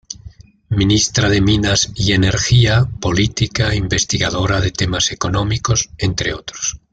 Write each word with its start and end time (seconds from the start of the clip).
Ministra 0.69 1.29
de 1.29 1.41
Minas 1.41 1.91
y 1.93 2.13
Energía, 2.13 2.87
política, 2.99 3.75
investigadora 3.75 4.59
de 4.59 4.71
temas 4.71 5.11
económicos, 5.11 5.91
entre 5.99 6.33
otros. 6.33 6.79